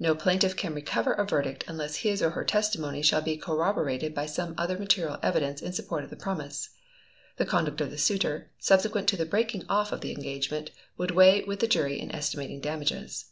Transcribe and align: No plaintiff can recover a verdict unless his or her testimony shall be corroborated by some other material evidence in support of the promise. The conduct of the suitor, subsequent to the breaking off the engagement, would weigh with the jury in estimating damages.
No 0.00 0.16
plaintiff 0.16 0.56
can 0.56 0.74
recover 0.74 1.12
a 1.12 1.24
verdict 1.24 1.62
unless 1.68 1.98
his 1.98 2.22
or 2.22 2.30
her 2.30 2.42
testimony 2.44 3.02
shall 3.02 3.22
be 3.22 3.36
corroborated 3.36 4.12
by 4.16 4.26
some 4.26 4.56
other 4.58 4.76
material 4.76 5.16
evidence 5.22 5.62
in 5.62 5.72
support 5.72 6.02
of 6.02 6.10
the 6.10 6.16
promise. 6.16 6.70
The 7.36 7.46
conduct 7.46 7.80
of 7.80 7.92
the 7.92 7.96
suitor, 7.96 8.50
subsequent 8.58 9.06
to 9.10 9.16
the 9.16 9.26
breaking 9.26 9.66
off 9.68 9.92
the 10.00 10.10
engagement, 10.10 10.72
would 10.96 11.12
weigh 11.12 11.44
with 11.44 11.60
the 11.60 11.68
jury 11.68 12.00
in 12.00 12.10
estimating 12.10 12.58
damages. 12.60 13.26